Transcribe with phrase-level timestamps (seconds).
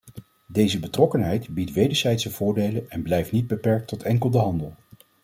[0.47, 4.75] Deze betrokkenheid biedt wederzijdse voordelen en blijft niet beperkt tot enkel de handel.